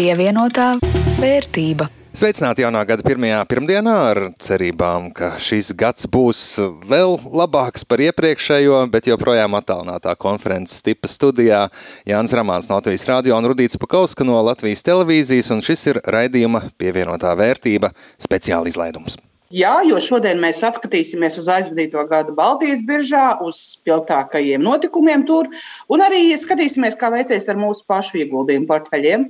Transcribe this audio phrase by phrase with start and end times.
[0.00, 0.78] Pievienotā
[1.20, 1.84] vērtība.
[2.16, 6.40] Sveicināti jaunā gada pirmajā pirmdienā ar cerībām, ka šis gads būs
[6.88, 11.66] vēl labāks par iepriekšējo, bet joprojām attālinātā konferences tipa studijā
[12.08, 16.70] Jānis Ramāns no Latvijas radio un Rudīts Pakauska no Latvijas televīzijas, un šis ir raidījuma
[16.80, 19.20] pievienotā vērtība speciāla izlaidums.
[19.50, 25.48] Jā, jo šodien mēs atskatīsimies uz aizvadīto gadu Baltijas biržā, uz spilgtākajiem notikumiem tur,
[25.90, 29.24] un arī skatīsimies, kā veicies ar mūsu pašu ieguldījumu portfeļiem.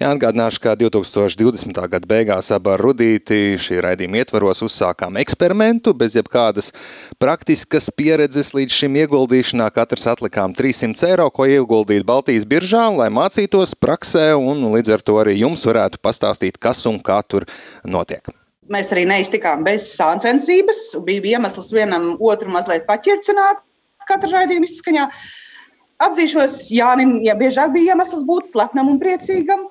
[0.00, 1.76] Jā, atgādināšu, ka 2020.
[1.92, 6.72] gada beigās abā ar Rudīti šī raidījuma ietvaros uzsākām eksperimentu bez jebkādas
[7.20, 9.68] praktiskas pieredzes līdz šim ieguldīšanā.
[9.76, 15.20] Katrs atlikām 300 eiro, ko ieguldīt Baltijas biržā, lai mācītos praksē un līdz ar to
[15.20, 17.44] arī jums varētu pastāstīt, kas un kā tur
[17.84, 18.32] notiek.
[18.72, 20.96] Mēs arī neiztikām bez sāncensības.
[21.06, 23.62] Bija iemesls vienam otru mazliet paķircināt
[24.06, 25.10] katra raidījuma izskaņā.
[26.06, 29.64] Atzīšos, Jānim, ja biežāk bija iemesls būt lepnam un priecīgam.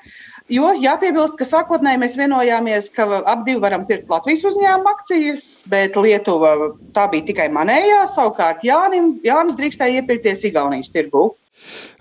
[0.49, 6.51] Jo jāpiebilst, ka sākotnēji mēs vienojāmies, ka abi varam pirkt Latvijas uzņēmuma akcijas, bet Lietuva
[6.93, 8.03] tā bija tikai manējā.
[8.13, 11.31] Savukārt Jānim, Jānis drīkstēja iepirkties Igaunijas tirgū.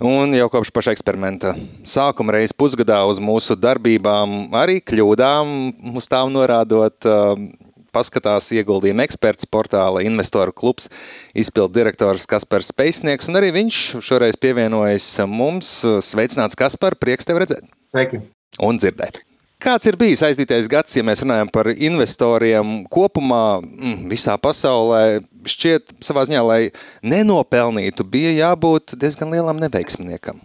[0.04, 1.54] Un jau kopš paša eksperimenta
[1.88, 5.54] sākuma reizes pusgadā uz mūsu darbībām, arī kļūdām,
[5.96, 7.48] uz tām norādot, um,
[7.94, 10.90] paskatās ieguldījuma eksperts portāla investoru klubs,
[11.36, 15.76] izpildu direktors Kaspars Speisnieks, un arī viņš šoreiz pievienojas mums.
[16.08, 17.70] Sveicināts, Kaspar, prieks tev redzēt!
[17.94, 18.24] Sveiki!
[18.62, 19.22] Un dzirdēt!
[19.64, 25.22] Kāds ir bijis aizdītais gads, ja mēs runājam par investoriem kopumā mm, visā pasaulē?
[25.48, 26.58] Šķiet, savā ziņā, lai
[27.00, 30.42] nenopelnītu, bija jābūt diezgan lielam neveiksminiekam.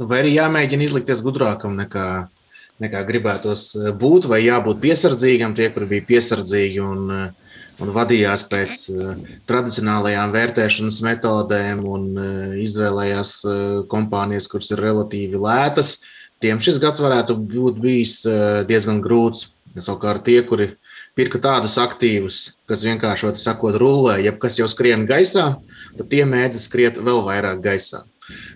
[0.00, 2.08] Nu, vai arī jāmēģina izlikties gudrākam nekā,
[2.82, 3.68] nekā gribētos
[4.02, 7.06] būt, vai jābūt piesardzīgam, tie, kuri bija piesardzīgi un,
[7.78, 9.14] un vadījās pēc uh,
[9.46, 12.10] tradicionālajām vērtēšanas metodēm un
[12.66, 13.38] izvēlējās
[13.94, 16.00] kompānijas, kuras ir relatīvi lētas.
[16.00, 16.12] Uh,
[16.44, 19.52] tiem šis gads varētu būt bijis eh, diezgan grūts.
[19.76, 20.70] Savukārt tie, kuri
[21.18, 25.50] pirka tādus aktīvus, kas vienkārši sakot, rullē, jeb kas jau skrien gaisā,
[25.98, 28.06] tad tie mēdz skriet vēl vairāk gaisā.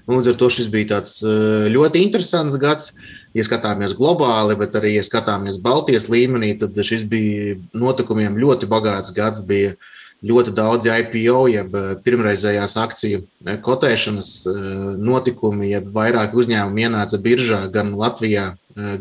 [0.09, 2.95] Un līdz ar to šis bija tāds eh, ļoti interesants gads.
[3.37, 9.13] Ja skatāmies globāli, bet arī ja skatāmies Baltijas līmenī, tad šis bija notikumiem ļoti bagāts
[9.15, 9.45] gads.
[9.47, 14.59] Bija uh, ļoti daudz IPO, jeb eh, pirmreizējās akciju eh, kotēšanas eh,
[15.01, 18.51] notikumi, jeb vairāk uzņēmumu ienāca biržā gan Latvijā,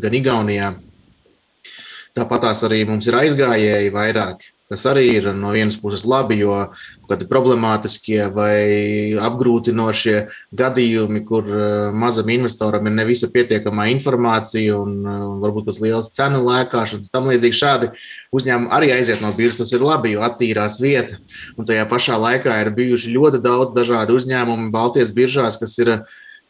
[0.00, 0.72] gan Igaunijā.
[2.16, 4.42] Tāpat tās arī mums ir aizgājēji vairāk,
[4.72, 6.56] kas arī ir no vienas puses labi, jo
[7.10, 10.16] kādi problemātiskie vai apgrūtinošie
[10.56, 11.48] gadījumi, kur
[11.96, 14.96] mazam investoram ir nevisa pietiekamā informācija un
[15.42, 17.90] varbūt tas liels cenu lēkāšanas, tam līdzīgi šādi
[18.36, 19.64] uzņēmumi arī aiziet no biržas.
[19.64, 21.18] Tas ir labi, jo attīrās vieta.
[21.58, 25.96] Un tajā pašā laikā ir bijuši ļoti daudz dažādu uzņēmumu Baltijas biržās, kas ir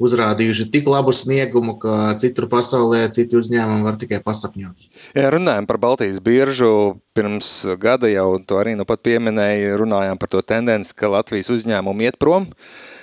[0.01, 4.89] uzrādījuši tik labu sniegumu, ka citur pasaulē citi uzņēmumi var tikai pasapņot.
[5.19, 7.01] Ja runājam par Baltijas biržu.
[7.11, 12.07] Pirms gada jau to arī nu pat pieminēja, runājām par to tendenci, ka Latvijas uzņēmumi
[12.07, 12.47] iet prom.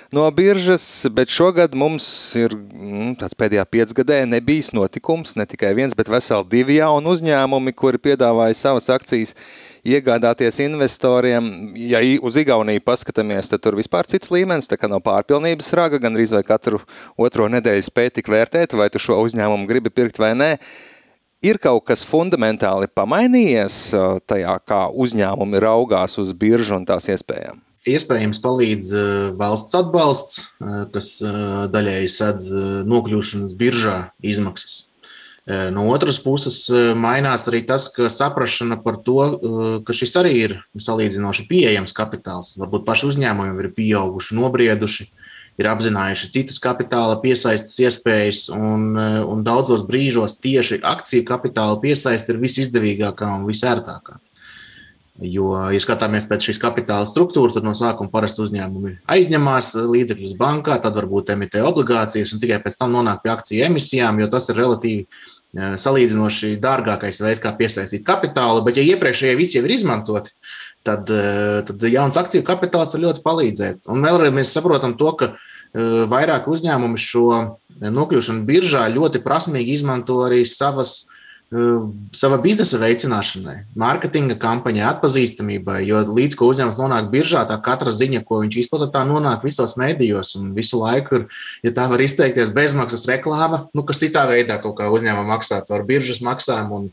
[0.08, 2.06] No biržas, bet šogad mums
[2.40, 7.74] ir mm, tāds pēdējā piecgadē nebijis notikums, ne tikai viens, bet veseli divi jauni uzņēmumi,
[7.76, 9.34] kuri piedāvāja savas akcijas
[9.86, 11.72] iegādāties investoriem.
[11.78, 16.18] Ja uz Igauniju paskatāmies, tad tur vispār cits līmenis, tā kā nav pārpilnības raga, gan
[16.18, 16.82] arī vai katru
[17.16, 20.52] otro nedēļu spēj tik vērtēt, vai tu šo uzņēmumu gribi pirkt vai nē.
[21.46, 23.78] Ir kaut kas fundamentāli pamainījies
[24.26, 27.62] tajā, kā uzņēmumi raugās uz biržu un tās iespējām?
[27.88, 28.90] Iespējams, palīdz
[29.38, 30.40] valsts atbalsts,
[30.92, 31.12] kas
[31.72, 32.50] daļēji sedz
[32.90, 34.87] nokļūšanas biržā izmaksas.
[35.48, 36.66] No otras puses,
[37.00, 39.22] mainās arī tas, ka saprāšana par to,
[39.86, 42.52] ka šis arī ir salīdzinoši pieejams kapitāls.
[42.60, 45.08] Varbūt paši uzņēmumi ir pieauguši, nobrieduši,
[45.58, 52.42] ir apzinājuši citas kapitāla piesaistes iespējas, un, un daudzos brīžos tieši akciju kapitāla piesaiste ir
[52.44, 54.20] visizdevīgākā un visērtākā.
[55.18, 60.76] Jo, ja skatāmies pēc šīs kapitāla struktūras, tad no sākuma parasti uzņēmumi aizņemās līdzekļus bankā,
[60.84, 64.60] tad varbūt emitē obligācijas un tikai pēc tam nonāk pie akciju emisijām, jo tas ir
[64.62, 65.08] relatīvi
[65.56, 68.64] salīdzinoši dārgākais veids, kā piesaistīt kapitālu.
[68.66, 70.34] Bet, ja iepriekšējie visi jau ir izmantoti,
[70.86, 71.08] tad,
[71.68, 73.88] tad jauns akciju kapitāls var ļoti palīdzēt.
[73.88, 75.32] Un vēlreiz mēs saprotam to, ka
[76.08, 77.28] vairāk uzņēmumi šo
[77.78, 81.06] nokļūšanu biržā ļoti prasmīgi izmanto arī savas
[81.48, 85.78] sava biznesa veicināšanai, mārketinga kampaņai, atpazīstamībai.
[85.88, 89.72] Jo līdz ko uzņēmums nonāk biržā, tā katra ziņa, ko viņš izplata, tā nonāk visos
[89.80, 90.34] mēdījos.
[90.36, 91.26] Un visu laiku ir,
[91.64, 95.86] ja tā var izteikties, bezmaksas reklāma, nu, kas citā veidā kaut kā uzņēmuma maksāts ar
[95.88, 96.90] biržas maksām un,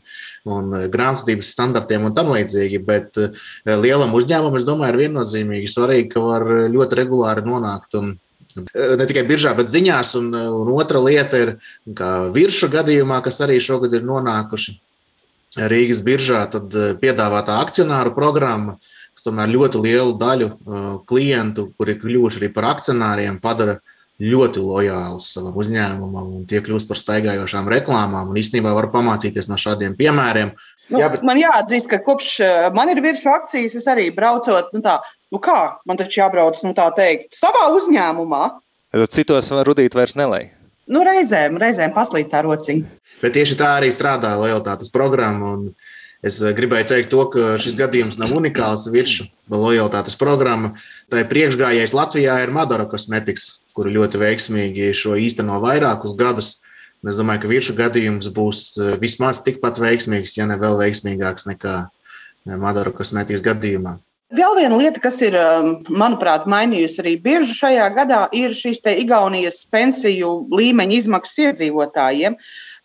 [0.48, 2.80] un grāmatvedības standartiem un tam līdzīgi.
[2.88, 3.20] Bet
[3.68, 8.16] lielam uzņēmumam, es domāju, ir viennozīmīgi svarīgi, ka var ļoti regulāri nonākt un
[8.56, 10.14] Ne tikai biržā, bet ziņās.
[10.20, 11.54] Un, un otra lieta ir,
[12.32, 14.78] virsmu gadījumā, kas arī šogad ir nonākuši
[15.56, 18.76] Rīgas biržā, tad piedāvātā akcionāru programma,
[19.16, 20.48] kas tomēr ļoti lielu daļu
[21.08, 23.78] klientu, kuri ir kļuvuši arī par akcionāriem, padara
[24.20, 28.32] ļoti lojāls savam uzņēmumam, un tie kļūst par staigājošām reklāmām.
[28.40, 30.54] Īstenībā var pamācīties no šādiem piemēriem.
[30.88, 31.24] Nu, jā, bet...
[31.26, 32.38] Man jāatzīst, ka kopš
[32.76, 35.00] man ir virsmu akcijas, es arī braucot, nu tā,
[35.32, 38.44] nu kā man taču jābrauc, nu tā teikt, savā uzņēmumā.
[39.12, 40.52] Citos rudīt vairs nelēja.
[40.86, 42.86] Nu, reizēm, reizēm paslīd tā rociņa.
[43.22, 45.56] Bet tieši tā arī strādā lojalitātes programma.
[46.26, 50.72] Es gribēju teikt, to, ka šis gadījums nav unikāls virsmu lojalitātes programma.
[51.10, 56.56] Tā ir priekšgājējis Latvijā ir Madara Cosmetics, kuru ļoti veiksmīgi šo īsteno vairākus gadus.
[57.06, 58.62] Es domāju, ka virsmu gadījums būs
[59.02, 61.76] vismaz tikpat veiksmīgs, ja ne vēl veiksmīgāks nekā
[62.62, 63.98] Madara Cosmetics gadījumā.
[64.34, 69.60] Vēl viena lieta, kas ir, um, manuprāt, mainījusi arī bieži šajā gadā, ir šīs Igaunijas
[69.70, 72.34] pensiju līmeņa izmaksas iedzīvotājiem.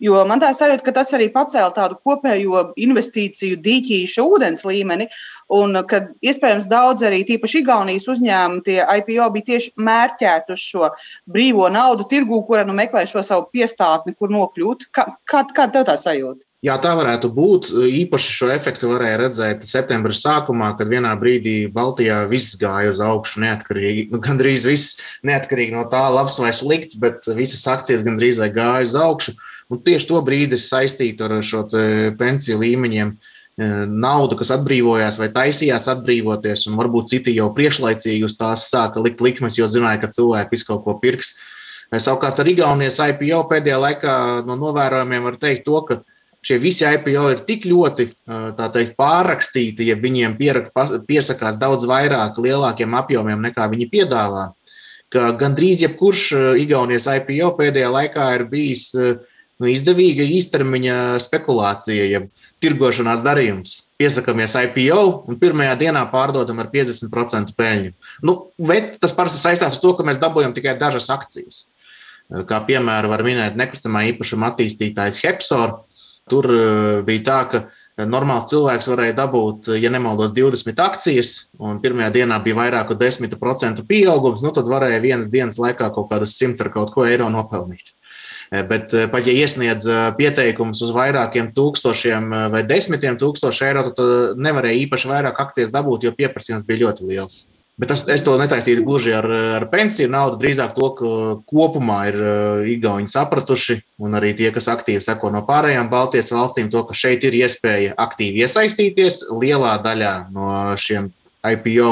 [0.05, 5.09] Jo man tā sajūta, ka tas arī pacēla tādu kopējo investīciju dīķīšu ūdens līmeni,
[5.49, 10.91] un ka iespējams daudz arī tīpaši Igaunijas uzņēmumi, tie IPO bija tieši mērķēti uz šo
[11.25, 14.91] brīvo naudu tirgū, kura nu meklē šo savu piestātni, kur nokļūt.
[14.93, 16.45] Kā, kā, kā tev tā sajūta?
[16.61, 17.71] Jā, tā varētu būt.
[17.73, 23.41] Īpaši šo efektu varēja redzēt septembra sākumā, kad vienā brīdī Baltijā viss gāja uz augšu,
[23.41, 24.03] neatkarīgi.
[24.13, 28.85] Nu, gandrīz viss, neatkarīgi no tā, labs vai slikts, bet visas akcijas gandrīz vai gāja
[28.85, 29.33] uz augšu.
[29.73, 31.63] Un tieši to brīdi es saistītu ar šo
[32.19, 33.15] pensiju līmeņiem.
[33.61, 39.01] E, naudu, kas atbrīvojās vai taisījās atbrīvoties, un varbūt citi jau priekšlaicīgi uz tās sāka
[39.01, 41.33] likt likmes, jo zināja, ka cilvēki visu kaut ko pirks.
[41.89, 44.15] E, savukārt ar Igaunijas IPO pēdējā laikā
[44.45, 46.03] no novērojumiem var teikt to, ka
[46.45, 48.07] šie visi IPO ir tik ļoti
[48.57, 50.71] teikt, pārrakstīti, ja viņiem pierak,
[51.07, 54.49] piesakās daudz vairāk, lielākiem apjomiem nekā viņi piedāvā.
[55.11, 56.31] Ka gandrīz jebkurš
[56.63, 62.29] Igaunijas IPO pēdējā laikā ir bijis nu, izdevīga īstermiņa spekulācija, jeb
[62.63, 63.75] tirgošanās darījums.
[64.01, 67.91] Piesakāmies IPO un pirmajā dienā pārdodam ar 50% peļņu.
[68.25, 71.67] Nu, bet tas parasti saistās ar to, ka mēs dabūjam tikai dažas akcijas.
[72.47, 75.81] Kā piemēru var minēt nekustamā īpašuma attīstītājs Hepsor,
[76.29, 77.61] Tur eh, bija tā, ka
[78.09, 81.31] normāls cilvēks varēja dabūt, ja nemaldos, 20 akcijas,
[81.61, 86.09] un pirmajā dienā bija vairāk kā 10% pieaugums, nu tad varēja vienas dienas laikā kaut
[86.11, 87.93] kādas 100 ar kaut ko eiro nopelnīt.
[88.51, 89.87] Eh, bet eh, pat ja iesniedz
[90.17, 96.15] pieteikumus uz vairākiem tūkstošiem vai desmitiem tūkstošu eiro, tad nevarēja īpaši vairāk akcijas dabūt, jo
[96.17, 97.41] pieprasījums bija ļoti liels.
[97.79, 99.25] Bet tas, es to nesaistītu gluži ar,
[99.57, 101.11] ar pensiju naudu, drīzāk to, ka
[101.49, 106.69] kopumā ir uh, Igauni sapratuši, un arī tie, kas aktīvi seko no pārējām Baltijas valstīm,
[106.73, 109.23] to, ka šeit ir iespēja aktīvi iesaistīties.
[109.33, 111.09] Lielā daļā no šiem
[111.41, 111.91] IPO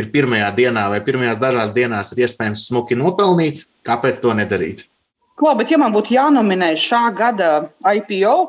[0.00, 3.66] ir pirmajā dienā vai pirmajās dažās dienās ir iespējams smuki nopelnīt.
[3.86, 4.88] Kāpēc to nedarīt?
[5.38, 8.48] Ko, bet, ja man būtu jānominē šā gada IPO,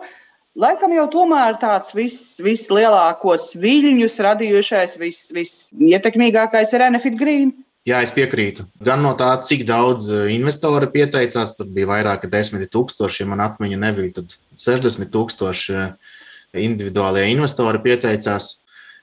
[0.60, 7.54] Laikam jau tomēr tāds vis, vislielākos viļņus radījušais, vis, visietekmīgākais ir Enefit Green.
[7.88, 8.66] Jā, es piekrītu.
[8.84, 13.30] Gan no tā, cik daudz eh, investori pieteicās, tur bija vairāk kā 10 tūkstoši, ja
[13.32, 16.20] man atmiņa nebija, tad 60 tūkstoši eh,
[16.68, 18.52] individuālie investori pieteicās.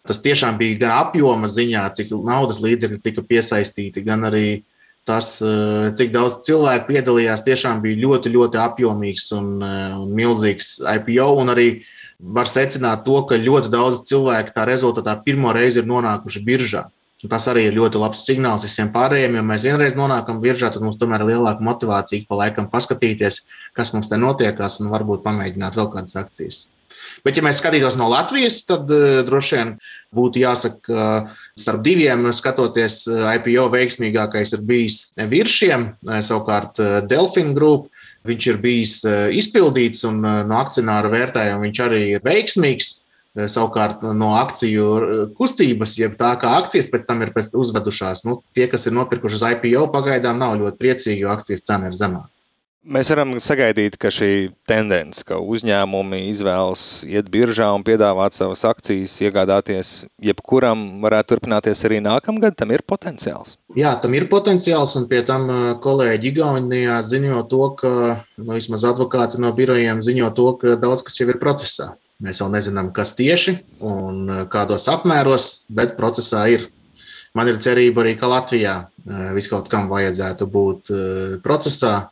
[0.07, 4.76] Tas tiešām bija gan apjoma ziņā, cik naudas līdzekļu tika piesaistīti, gan arī uh,
[5.07, 10.81] tas, eh, cik daudz cilvēku piedalījās, tiešām bija ļoti, ļoti apjomīgs un, eh, un milzīgs
[10.83, 11.29] IPO.
[11.41, 11.85] Un arī
[12.21, 16.87] var secināt to, ka ļoti daudz cilvēku tā rezultātā pirmo reizi ir nonākuši biržā.
[17.25, 19.39] Un tas arī ir ļoti labs signāls visiem pārējiem.
[19.39, 23.93] Ja mēs vienreiz nonākam biržā, tad mums tomēr ir lielāka motivācija pa laikam paskatīties, kas
[23.95, 26.67] mums te notiekās, un varbūt pamēģināt vēl kādas akcijas.
[27.27, 29.73] Bet, ja mēs skatītos no Latvijas, tad uh, droši vien
[30.17, 31.07] būtu jāsaka, ka
[31.59, 37.91] starp diviem skatoties, uh, IPO veiksmīgākais ir bijis viršiem, uh, savukārt Delfina grupa.
[38.27, 38.93] Viņš ir bijis
[39.39, 42.89] izpildīts un no akcionāra vērtējuma viņš arī ir veiksmīgs.
[43.37, 44.87] Savukārt no akciju
[45.39, 49.45] kustības, jeb tā kā akcijas pēc tam ir uzvedušās, nu, tie, kas ir nopirkuši uz
[49.53, 52.33] IPO, pagaidām nav ļoti priecīgi, jo akcijas cena ir zemāka.
[52.87, 59.17] Mēs varam sagaidīt, ka šī tendence, ka uzņēmumi izvēlas iet biržā un piedāvāt savas akcijas,
[59.27, 59.91] iegādāties
[60.23, 62.55] jebkuram, varētu turpināties arī nākamgad.
[62.55, 63.57] Tam ir potenciāls.
[63.75, 65.51] Jā, tam ir potenciāls, un pie tam
[65.83, 67.93] kolēģi Igaunijā ziņo to, ka
[68.39, 71.97] nu, vismaz advokāti no birojiem ziņo to, ka daudz kas jau ir procesā.
[72.23, 76.71] Mēs vēl nezinām, kas tieši un kādos apmēros, bet procesā ir.
[77.35, 78.85] Man ir cerība arī, ka Latvijā
[79.35, 80.95] viskaut kam vajadzētu būt
[81.43, 82.07] procesā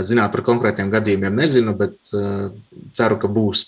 [0.00, 2.48] Zināt par konkrētiem gadījumiem nezinu, bet uh,
[2.96, 3.66] ceru, ka būs.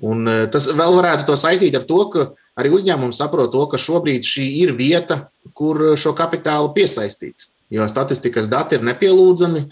[0.00, 2.26] Un uh, tas vēl varētu to saistīt ar to, ka
[2.60, 5.26] arī uzņēmums saprot to, ka šobrīd šī ir vieta,
[5.56, 7.50] kur šo kapitālu piesaistīt.
[7.70, 9.66] jo statistikas dati ir nepielūdzami.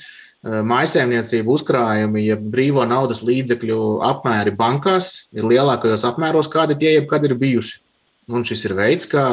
[0.47, 7.35] Mājsaimniecību uzkrājumi, ja brīvo naudas līdzekļu apmēri bankās ir lielākajos apmēros, kādi tie jebkad ir
[7.40, 7.80] bijuši.
[8.30, 9.25] Un šis ir veids, kā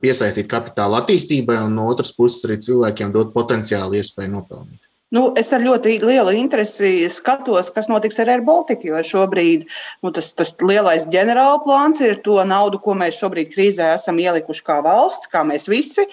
[0.00, 4.91] piesaistīt kapitāla attīstībai, un no otras puses arī cilvēkiem dot potenciālu iespēju nopelnīt.
[5.12, 9.66] Nu, es ar ļoti lielu interesi skatos, kas notiks ar Air Baltica, jo šobrīd
[10.00, 14.64] nu, tas, tas lielais ģenerāla plāns ir to naudu, ko mēs šobrīd krīzē esam ielikuši
[14.64, 16.06] kā valsts, kā mēs visi.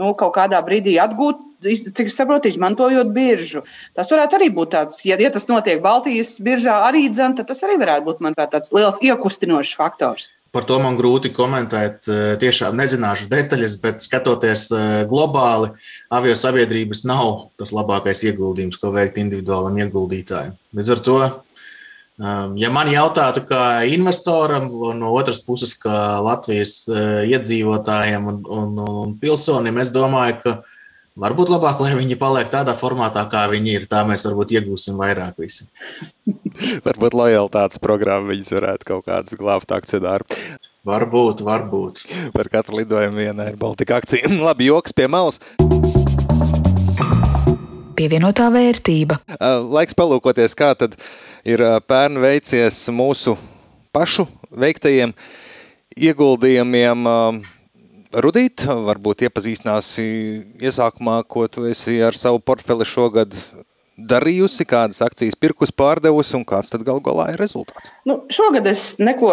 [0.00, 3.62] Nu, kaut kādā brīdī atgūt, cik es saprotu, izmantojot biržu.
[3.94, 7.62] Tas varētu arī būt tāds, ja, ja tas notiek Baltijas biržā, arī dzem, tad tas
[7.66, 10.32] arī varētu būt, manuprāt, tāds liels iekustinošs faktors.
[10.54, 12.06] Par to man grūti komentēt.
[12.06, 15.72] Eh, tiešām nezināšu detaļas, bet skatoties eh, globāli,
[16.14, 20.54] avio sabiedrības nav tas labākais ieguldījums, ko veikt individuālam ieguldītājam.
[20.78, 21.18] Līdz ar to,
[22.60, 24.68] ja man jautātu, kā investoram,
[24.98, 30.56] no otras puses, kā Latvijas eh, iedzīvotājiem un, un, un pilsonim, es domāju, ka
[31.14, 33.84] Varbūt labāk, lai viņi paliek tādā formātā, kā viņi ir.
[33.86, 35.68] Tā mēs varbūt iegūsim vairāk visi.
[36.88, 40.26] varbūt lojalitātes programma viņas varētu kaut kādas glābt akcionāru.
[40.84, 42.02] Varbūt, varbūt.
[42.34, 44.26] Par katru lidojumu vienai ir Baltika akcija.
[44.48, 45.38] Labi, joks pie malas.
[47.94, 49.20] Pievienotā vērtība.
[49.40, 50.96] Laiks palūkoties, kā tad
[51.46, 53.36] ir pērn veicies mūsu
[53.94, 55.14] pašu veiktajiem
[55.94, 57.08] ieguldījumiem
[58.14, 60.04] Rudīt, varbūt iepazīstināsi
[60.62, 63.34] iesākumā, ko tu esi ar savu portfeli šogad
[63.98, 67.90] darījusi, kādas akcijas pirkus pārdevusi un kāds tad gal galā ir rezultāts?
[68.06, 69.32] Nu, šogad es neko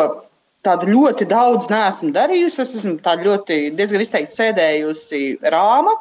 [0.65, 2.61] tādu ļoti daudz neesmu darījusi.
[2.63, 5.95] Es esmu ļoti diezgan izteikti sēdējusi rāma.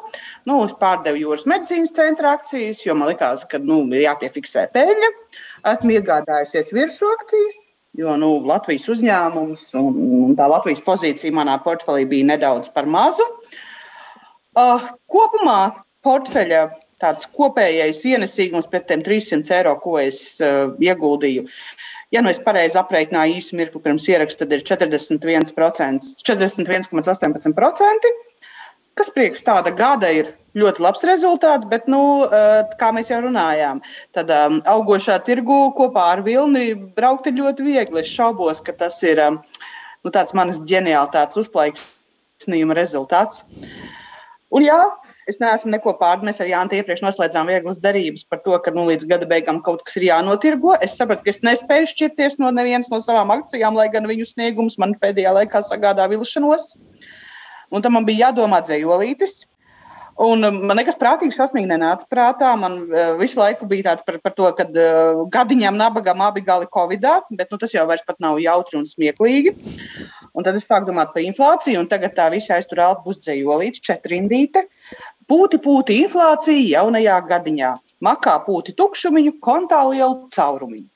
[0.49, 5.11] Nu, es pārdevu jūras medicīnas centra akcijas, jo man likās, ka nu, ir jāpiefiksē peļņa.
[5.73, 9.95] Esmu iegādājusies virsmu akcijas Jo nu, Latvijas uzņēmums un,
[10.27, 13.25] un tā Latvijas pozīcija manā portfelī bija nedaudz par mazu.
[14.55, 16.61] Uh, kopumā portfeļa
[17.01, 21.47] tāds kopējais ienesīgums pret tiem 300 eiro, ko es uh, ieguldīju.
[22.11, 28.11] Ja nu es pareizi aprēķināju īsu mirkli pirms ieraksta, tad ir 41,18%, 41,
[28.99, 33.79] kas priekš tāda gada ir ļoti labs rezultāts, bet, nu, eh, kā mēs jau runājām,
[34.15, 38.01] tad um, augošā tirgu kopā ar Vilni braukt ir ļoti viegli.
[38.03, 39.39] Es šaubos, ka tas ir um,
[40.03, 43.45] nu, tāds manas ģeniālitātes uzplaiksnījuma rezultāts.
[44.51, 44.81] Un jā,
[45.29, 46.29] es neesmu neko pārdevis.
[46.31, 49.83] Mēs ar Jānu iepriekš noslēdzām vieglas derības par to, ka nu, līdz gada beigām kaut
[49.87, 50.75] kas ir jānotirgo.
[50.81, 54.79] Es sapratu, ka es nespēju šķirties no nevienas no savām akcijām, lai gan viņu sniegums
[54.81, 56.73] man pēdējā laikā sagādā vilšanos.
[57.71, 59.45] Un tam man bija jādomā dzējolītis.
[60.21, 62.51] Un um, man nekas prātīgs šausmīgi nenāca prātā.
[62.59, 66.67] Man uh, visu laiku bija tāds par, par to, ka uh, gadiņām, nabagām abi gali
[66.69, 69.55] Covidā, bet nu, tas jau vairs nav jautri un smieklīgi.
[70.37, 74.67] Un tad es sāku domāt par inflāciju, un tagad tā visa aiztur elpu pusdzējolīts, četrindīte.
[75.31, 77.75] Pūti, pūti inflācija jaunajā gadiņā.
[78.03, 80.89] Makā pūti tukšumiņu, kontā lielu caurumiņu.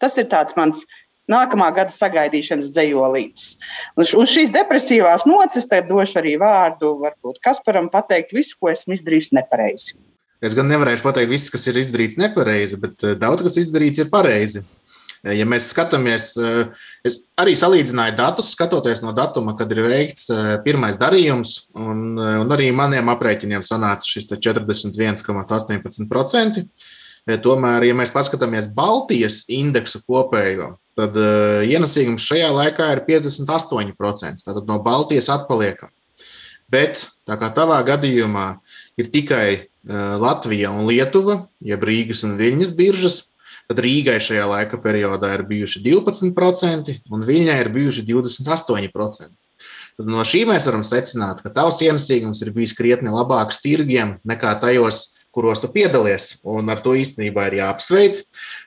[0.00, 0.82] Tas ir tāds mans
[1.30, 3.46] nākamā gada sagaidīšanas dzējolītes.
[3.96, 9.96] Uz šīs depresīvās nocis došu arī vārdu varbūt Kasparam pateikt visu, ko esmu izdarījis nepareizi.
[10.40, 14.12] Es gan nevarēšu pateikt visu, kas ir izdarīts nepareizi, bet eh, daudz kas izdarīts ir
[14.12, 14.64] pareizi.
[15.20, 16.32] Ja mēs skatāmies,
[17.04, 20.30] es arī salīdzināju datus, skatoties no datuma, kad ir veikts
[20.64, 26.64] pirmais darījums, un, un arī maniem aprēķiniem sanāca šis 41,18%.
[27.44, 34.44] Tomēr, ja mēs paskatāmies Baltijas indeksu kopējo, tad uh, ienesīgums šajā laikā ir 58%.
[34.46, 35.92] Tātad no Baltijas atpaliekam.
[36.70, 38.46] Bet tā kā tavā gadījumā
[39.00, 43.20] ir tikai uh, Latvija un Lietuva, jeb Rīgas un Viļņas biržas,
[43.70, 49.46] tad Rīgai šajā laika periodā ir bijuši 12% un Viļņai ir bijuši 28%.
[50.00, 54.56] Tad no šī mēs varam secināt, ka tavs ienesīgums ir bijis krietni labāks tirgiem nekā
[54.62, 56.40] tajos, kuros tu piedalies.
[56.42, 58.18] Un ar to īstenībā ir jāapsveic.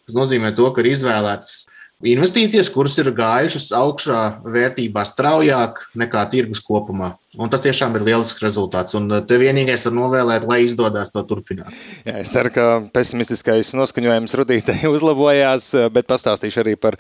[0.08, 1.66] Tas nozīmē, to, ka ir izvēlētas
[2.12, 7.14] investīcijas, kuras ir gājušas augšā vērtībā straujāk nekā tirgus kopumā.
[7.40, 8.94] Un tas tiešām ir lielisks rezultāts.
[8.98, 11.72] Un te vienīgais var novēlēt, lai izdodas to turpināt.
[12.06, 17.00] Jā, es ceru, ka pesimistiskais noskaņojums rudītē uzlabojās, bet pastāstīšu arī par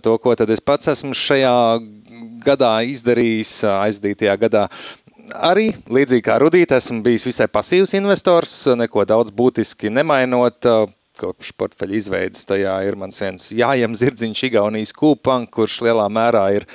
[0.00, 1.54] to, ko es pats esmu šajā
[2.44, 4.68] gadā izdarījis, aizdītajā gadā.
[5.40, 10.68] Arī līdzīgi kā Rudīte, esmu bijis visai pasīvs investors, neko daudz būtiski nemainot
[11.20, 12.46] kopš portfeļa izveidas.
[12.48, 16.68] Tajā ir mans viens jājam zirdziņš, Igaunijas kūpank, kurš lielā mērā ir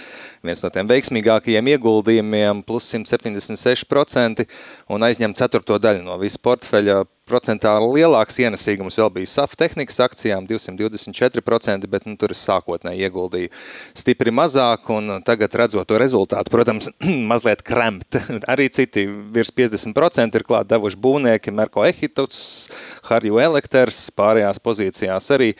[0.45, 4.45] viens no tiem veiksmīgākajiem ieguldījumiem, plus 176%
[4.89, 10.47] un aizņem ceturto daļu no visa portfeļa, procentāli lielāks ienesīgums vēl bija SAF tehnikas akcijām,
[10.49, 13.51] 224%, bet nu, tur es sākotnēji ieguldīju
[13.97, 16.89] stipri mazāk, un tagad redzot to rezultātu, protams,
[17.31, 18.17] mazliet kremt.
[18.51, 19.05] Arī citi
[19.35, 22.41] virs 50% ir klāt devuši būvnieki, Merko Ehituts,
[23.09, 25.53] Harju Elekters, pārējās pozīcijās arī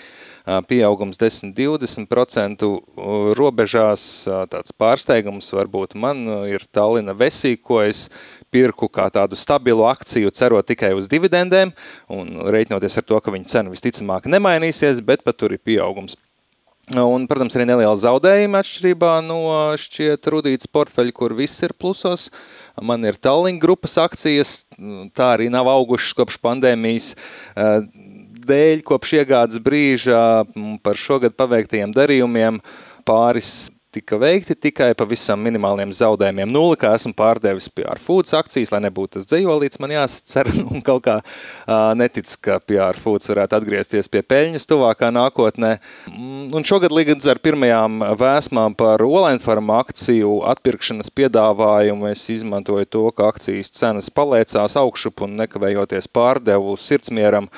[0.70, 2.68] pieaugums 10-20%
[3.38, 4.06] robežās.
[4.52, 8.08] Tāds pārsteigums varbūt man ir Tallina Vesī, ko es
[8.54, 11.74] pirku kā tādu stabilu akciju, cerot tikai uz dividendēm
[12.14, 16.18] un reiķinoties ar to, ka viņa cena visticamāk nemainīsies, bet pat tur ir pieaugums.
[16.90, 19.44] Un, protams, arī neliela zaudējuma atšķirībā no
[19.78, 22.32] šķiet rudītas portfeļa, kur viss ir plusos.
[22.82, 24.64] Man ir Tallinn grupas akcijas,
[25.14, 27.12] tā arī nav augušas kopš pandēmijas
[28.50, 30.22] dēļ, kopš iegādes brīža
[30.86, 32.62] par šogad paveiktajiem darījumiem
[33.08, 36.52] pāris tika veikti tikai pavisam minimāliem zaudējumiem.
[36.54, 41.02] Nulli, kā esmu pārdevis PR Foods akcijas, lai nebūtu tas dzējolīts, man jāsacer, un kaut
[41.08, 45.72] kā uh, netic, ka PR Foods varētu atgriezties pie peļņas tuvākā nākotnē.
[46.12, 53.08] Mm, un šogad līdz ar pirmajām vēsmām par Olainfarma akciju atpirkšanas piedāvājumu es izmantoju to,
[53.18, 57.50] ka akcijas cenas paliecās augšup un nekavējoties pārdevu sirdsmieram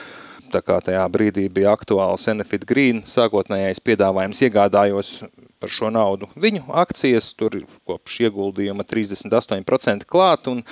[0.54, 5.14] tā kā tajā brīdī bija aktuāls Enefit Green sākotnējais piedāvājums, iegādājos
[5.62, 10.64] par šo naudu viņu akcijas, tur kopš ieguldījuma 38% klāt, un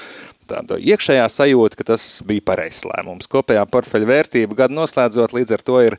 [0.49, 3.29] tāda iekšējā sajūta, ka tas bija pareizs lēmums.
[3.29, 5.97] Kopējā portfeļa vērtība gadu noslēdzot līdz ar to ir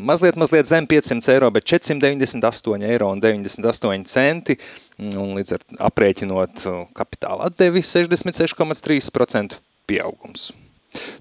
[0.00, 4.56] mazliet, mazliet zem 500 eiro, bet 498 eiro un 98 centi,
[5.00, 6.64] un līdz ar aprēķinot
[6.96, 9.60] kapitāla atdevi 66,3%
[9.90, 10.50] pieaugums.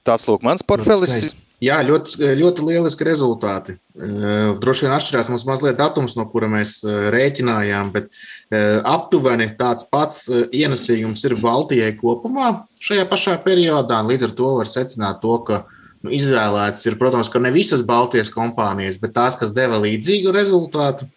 [0.08, 1.34] Tāds lūk mans portfelis.
[1.34, 3.74] Nu, Jā, ļoti, ļoti lieliski rezultāti.
[4.00, 9.50] Eh, droši vien atšķirās mums mazliet datums, no kura mēs eh, rēķinājām, bet eh, aptuveni
[9.60, 14.00] tāds pats ienesīgums ir Baltijai kopumā šajā pašā periodā.
[14.08, 15.66] Līdz ar to var secināt to, ka
[16.00, 21.10] nu, izvēlēts ir, protams, ka ne visas Baltijas kompānijas, bet tās, kas deva līdzīgu rezultātu.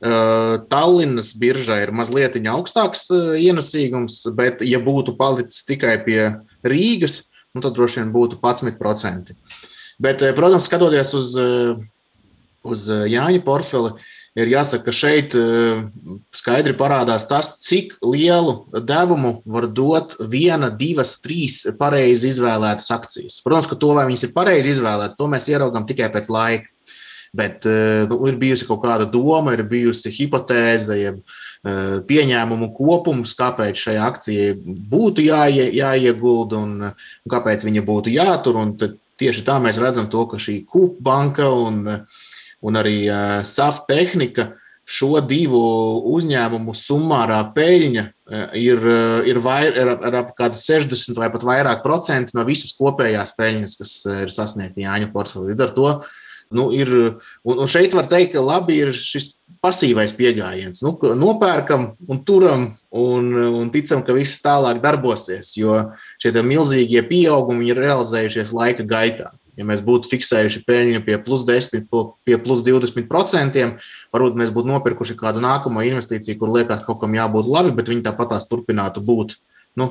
[0.00, 3.02] Tallinas biržā ir mazliet augstāks
[3.36, 6.22] ienesīgums, bet, ja būtu palicis tikai pie
[6.64, 7.18] Rīgas,
[7.54, 9.34] nu, tad droši vien būtu 11%.
[10.00, 11.76] Bet, eh, protams, skatoties uz, eh,
[12.64, 13.92] uz eh, Jāņa portfeli,
[14.38, 15.34] ir jāsaka, ka šeit
[16.38, 23.40] skaidri parādās tas, cik lielu devumu var dot viena, divas, trīs pareizi izvēlētas akcijas.
[23.42, 26.70] Protams, ka to, vai viņas ir pareizi izvēlētas, to mēs ieraugām tikai pēc laika.
[27.36, 27.62] Bet
[28.10, 31.20] nu, ir bijusi kaut kāda doma, ir bijusi hipotēze, jeb
[32.10, 34.56] pieņēmumu kopums, kāpēc šai akcijai
[34.90, 38.58] būtu jāie, jāiegulda un, un kāpēc viņa būtu jātur.
[39.20, 41.84] Tieši tā mēs redzam to, ka šī Kupa banka un,
[42.64, 43.04] un arī
[43.46, 44.50] SAF tehnika
[44.90, 45.60] šo divu
[46.16, 48.04] uzņēmumu summārā peļņa
[48.58, 48.86] ir,
[49.30, 53.76] ir, vair, ir, ir ap kāda 60 vai pat vairāk procenti no visas kopējās peļņas,
[53.78, 55.52] kas ir sasniegta Jāņa portfelī.
[55.52, 55.92] Līdz ar to
[56.50, 56.90] nu, ir,
[57.42, 60.82] un, un šeit var teikt, ka labi ir šis pasīvais pieejams.
[60.82, 63.28] Nu, nopērkam un turam un,
[63.60, 65.76] un ticam, ka viss tālāk darbosies, jo
[66.22, 69.30] šie milzīgie pieaugumi ir realizējušies laika gaitā.
[69.58, 71.82] Ja mēs būtu fiksējuši peļņu pie plus 10,
[72.24, 73.64] pie plus 20%,
[74.14, 77.90] varbūt mēs būtu nopirkuši kādu nākamo investīciju, kur liekas, ka kaut kam jābūt labi, bet
[77.90, 79.36] viņi tāpatās turpinātu būt
[79.76, 79.90] nu,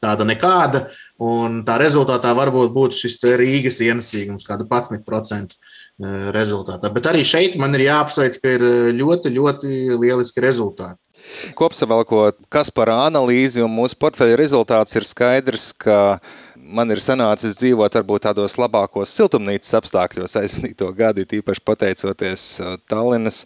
[0.00, 0.86] tāda nekāda.
[1.20, 5.69] Un tā rezultātā varbūt būtu šis Rīgas ienesīgums, kāda 11% Eh,
[6.34, 6.90] rezultātā.
[6.92, 10.98] Bet arī šeit man ir jāapsveic, ka ir eh, ļoti, ļoti lieliski rezultāti.
[11.58, 16.16] Kopsavilkot, kas par analīzi un mūsu portfeļa rezultāts ir skaidrs, ka
[16.56, 22.46] man ir sanācis dzīvot varbūt tādos labākos siltumnīcas apstākļos aizvadīto gadu, tīpaši pateicoties
[22.88, 23.44] Tallinas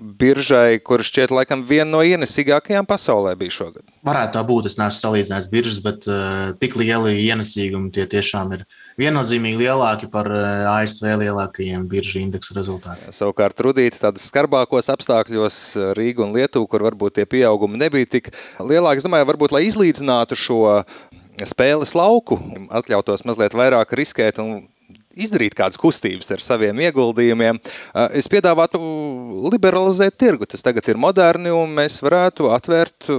[0.00, 3.84] biržai, kur šķiet laikam viena no ienesīgākajām pasaulē bija šogad.
[4.06, 8.66] Varētu tā būt, es neesmu salīdzinājis biržas, bet uh, tik lieli ienesīgumi tie tiešām ir
[9.00, 13.12] viennozīmīgi lielāki par uh, ASV lielākajiem biržu indeksu rezultātiem.
[13.14, 15.58] Savukārt Rudīti tādas skarbākos apstākļos
[15.98, 20.38] Rīga un Lietuva, kur varbūt tie pieaugumi nebija tik lielāki, es domāju, varbūt, lai izlīdzinātu
[20.40, 20.62] šo
[21.44, 22.38] spēles lauku,
[22.72, 24.64] atļautos mazliet vairāk riskēt un
[25.16, 27.60] izdarīt kādas kustības ar saviem ieguldījumiem.
[28.16, 28.80] Es piedāvātu
[29.52, 30.48] liberalizēt tirgu.
[30.50, 33.10] Tas tagad ir moderni, un mēs varētu atvērt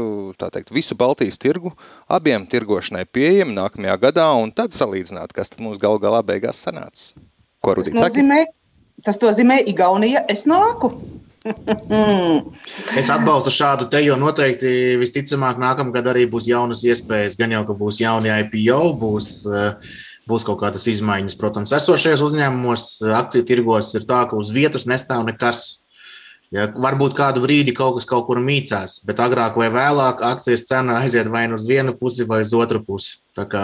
[0.41, 1.73] teikt, visu Baltijas tirgu
[2.07, 7.17] abiem tirgošanai pieejam nākamajā gadā, un tad salīdzināt, kas tad mums galu galā beigās sanāca.
[7.63, 8.45] Ko Rudīts saka?
[9.05, 10.89] Tas nozīmē, Igaunija, es nāku.
[12.99, 17.37] es atbalstu šādu te, jo noteikti visticamāk nākamgad arī būs jaunas iespējas.
[17.39, 19.95] Gan jau, ka būs jauni IPO, būs uh,
[20.27, 21.37] būs kaut kādas izmaiņas.
[21.39, 22.87] Protams, esošajos uzņēmumos,
[23.17, 25.83] akciju tirgos ir tā, ka uz vietas nestāv nekas.
[26.53, 31.01] Ja, varbūt kādu brīdi kaut kas kaut kur mīcās, bet agrāk vai vēlāk akcijas cena
[31.01, 33.17] aiziet vai nu uz vienu pusi, vai uz otru pusi.
[33.35, 33.63] Tā kā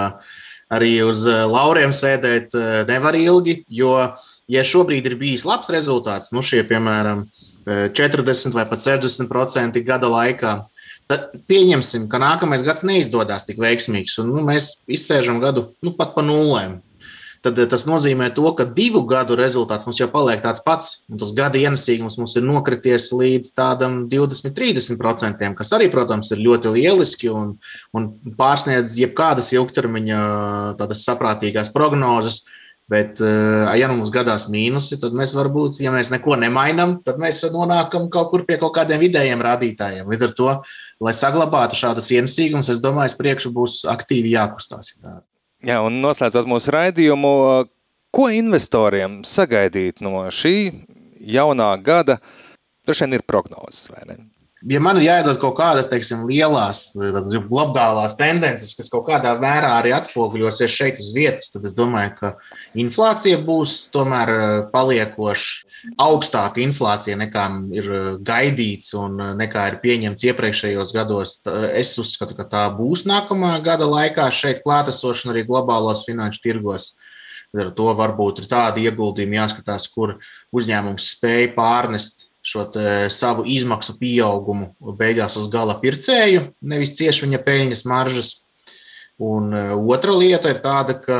[0.73, 2.51] arī uz lauriem sēdēt
[2.89, 3.93] nevar ilgi, jo,
[4.51, 7.23] ja šobrīd ir bijis labs rezultāts, nu šie, piemēram,
[7.63, 10.53] 40 vai pat 60% gada laikā,
[11.11, 16.15] tad pieņemsim, ka nākamais gads neizdodas tik veiksmīgs, un nu, mēs izsēžam gadu nu, pat
[16.15, 16.81] pa nulēm
[17.43, 21.33] tad eh, tas nozīmē to, ka divu gadu rezultāts mums jau paliek tāds pats, tas
[21.35, 27.55] gada ienesīgums mums ir nokrities līdz tādam 20-30%, kas arī, protams, ir ļoti lieliski un,
[27.95, 30.23] un pārsniedz jebkādas ilgtermiņa
[31.03, 32.43] saprātīgās prognozes.
[32.93, 37.17] Bet, eh, ja nu mums gadās mīnusi, tad mēs varbūt, ja mēs neko nemainām, tad
[37.21, 40.09] mēs nonākam kaut kur pie kaut kādiem vidējiem rādītājiem.
[40.11, 40.49] Līdz ar to,
[41.01, 44.93] lai saglabātu šādas ienesīgumus, es domāju, es priekšu būs aktīvi jākustās.
[45.63, 47.33] Jā, un noslēdzot mūsu raidījumu,
[48.13, 50.57] ko investoriem sagaidīt no šī
[51.33, 52.19] jaunā gada?
[52.85, 54.19] Droši vien ir prognozes, vai ne?
[54.69, 56.93] Ja man ir jāiedod kaut kādas, teiksim, lielās,
[57.49, 62.31] globālās tendences, kas kaut kādā mērā arī atspoguļosies šeit uz vietas, tad es domāju, ka
[62.79, 67.45] inflācija būs tomēr eh, paliekoši augstāka inflācija nekā
[67.75, 71.37] ir eh, gaidīts un eh, nekā ir pieņemts iepriekšējos gados.
[71.73, 76.93] Es uzskatu, ka tā būs nākamā gada laikā šeit klātesošana arī globālos finanšu tirgos.
[77.53, 80.15] Ar to varbūt ir tādi ieguldījumi jāskatās, kur
[80.57, 82.65] uzņēmums spēja pārnest šo
[83.13, 88.33] savu izmaksu pieaugumu beigās uz gala pircēju, nevis cieši viņa peļņas maržas.
[89.23, 91.19] Un e, otra lieta ir tāda, ka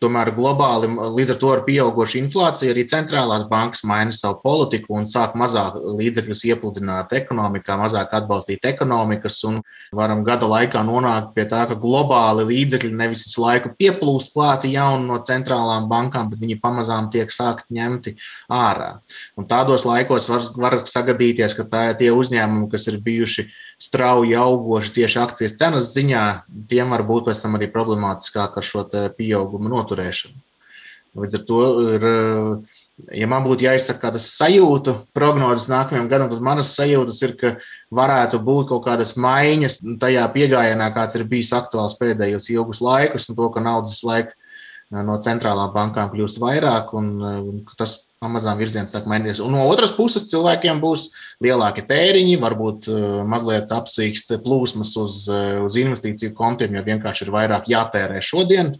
[0.00, 5.04] Tomēr globāli, līdz ar to ar pieaugušu inflāciju, arī centrālās bankas maina savu politiku un
[5.04, 9.42] sāk mazāk līdzekļus iepludināt ekonomikā, mazāk atbalstīt ekonomikas.
[9.92, 15.04] Varam gada laikā nonākt pie tā, ka globāli līdzekļi nevis visu laiku pieplūst klāti jauni
[15.10, 18.16] no centrālām bankām, bet viņi pamazām tiek sākt ņemti
[18.48, 18.94] ārā.
[19.36, 24.92] Un tādos laikos var, var sagadīties, ka tā, tie uzņēmumi, kas ir bijuši strauji augoši
[24.98, 26.24] tieši akcijas cenas ziņā,
[26.68, 28.84] tiem var būt pēc tam arī problemātiskāk ar šo
[29.16, 30.36] pieaugumu noturēšanu.
[31.20, 31.60] Līdz ar to,
[31.96, 32.04] ir,
[33.18, 37.54] ja man būtu jāizsaka kādas sajūtu prognozes nākamajam gadam, tad manas sajūtas ir, ka
[37.90, 43.40] varētu būt kaut kādas maiņas tajā pieejamā, kāds ir bijis aktuāls pēdējos ilgus laikus, un
[43.40, 44.36] to, ka naudas laika
[44.90, 47.10] no centrālām bankām kļūst vairāk, un,
[47.78, 49.40] tas pamazām virziens sāk mainīties.
[49.40, 51.06] Un no otras puses, cilvēkiem būs
[51.44, 57.32] lielāki tēriņi, varbūt uh, mazliet apsīkst plūsmas uz, uh, uz investīciju kontiem, jo vienkārši ir
[57.36, 58.74] vairāk jātērē šodien,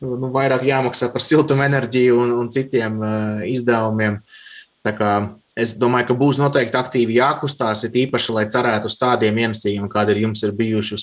[0.00, 4.22] nu, vairāk jāmaksā par siltumenerģiju un, un citiem uh, izdevumiem.
[4.86, 5.12] Tā kā
[5.58, 10.14] es domāju, ka būs noteikti aktīvi jākustās, ir īpaši, lai cerētu uz tādiem ienesījumiem, kādi
[10.14, 11.02] ir jums ir bijuši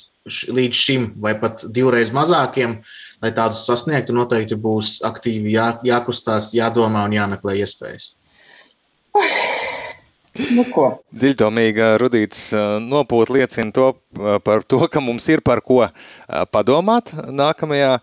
[0.56, 2.80] līdz šim, vai pat divreiz mazākiem.
[2.80, 8.14] Uh, lai tādus sasniegtu, noteikti būs aktīvi jā, jākustās, jādomā un jāmeklē iespējas.
[10.52, 10.66] Nu,
[11.16, 12.50] Dziļdomīga rudīts
[12.84, 13.94] nopūta liecina to,
[14.44, 15.86] par to, ka mums ir par ko
[16.52, 17.94] padomāt nākamajā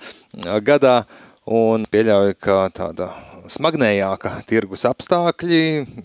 [0.65, 1.03] gadā,
[1.45, 3.11] un pieļauju, ka tāda
[3.53, 5.63] smagnējāka tirgus apstākļi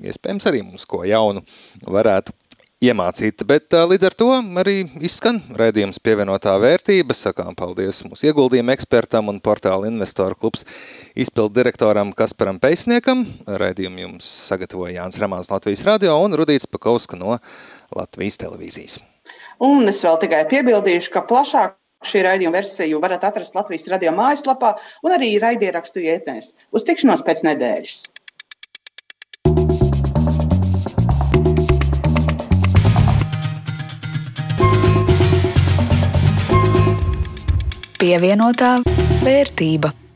[0.09, 1.45] iespējams arī mums ko jaunu
[1.85, 2.35] varētu
[2.83, 3.41] iemācīt.
[3.47, 4.27] Bet līdz ar to
[4.61, 7.15] arī izskan redzējums pievienotā vērtība.
[7.17, 10.65] Sakām paldies mūsu ieguldījuma ekspertam un portāla investoru klubs
[11.17, 13.25] izpildu direktoram Kasparam Peisniekam.
[13.47, 17.39] Redzējumu jums sagatavoja Jānis Ramāns Latvijas radio un Rudīts Pakauska no
[17.95, 19.01] Latvijas televīzijas.
[19.63, 24.75] Un es vēl tikai piebildīšu, ka plašāk Šī raidījuma versiju varat atrast Latvijas radio mājaslapā
[25.01, 26.51] un arī raidierakstu ietnēs.
[26.69, 28.03] Uz tikšanos pēc nedēļas!
[37.97, 38.77] Pievienotā
[39.25, 40.06] vērtība.